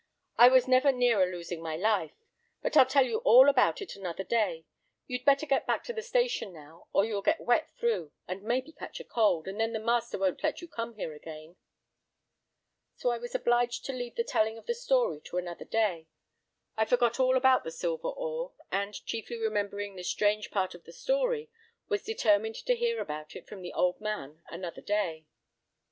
[0.37, 4.65] 'I was never nearer losing my life!—but I'll tell you all about it another day.
[5.05, 8.71] You'd better get back to the station now, or you'll get wet through, and maybe
[8.71, 11.55] catch cold, and then the master won't let you come here again.'
[12.95, 16.07] "So I was obliged to leave the telling of the story to another day.
[16.75, 20.93] I forgot all about the silver ore, and, chiefly remembering the strange part of the
[20.93, 21.47] story,
[21.89, 25.27] was determined to hear about it from the old man another day.